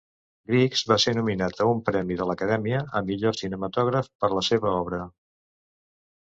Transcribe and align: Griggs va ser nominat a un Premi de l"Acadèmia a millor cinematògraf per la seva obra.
Griggs 0.51 0.79
va 0.91 0.95
ser 1.03 1.13
nominat 1.17 1.61
a 1.65 1.67
un 1.73 1.83
Premi 1.91 2.17
de 2.23 2.27
l"Acadèmia 2.27 2.81
a 3.01 3.03
millor 3.11 3.39
cinematògraf 3.43 4.13
per 4.25 4.33
la 4.37 4.47
seva 4.51 4.75
obra. 4.83 5.07